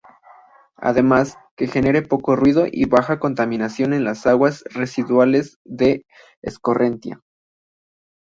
[0.79, 6.07] Además que genere poco ruido y baja contaminación en las aguas residuales de
[6.41, 7.21] escorrentía.